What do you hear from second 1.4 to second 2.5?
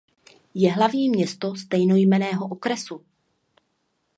stejnojmenného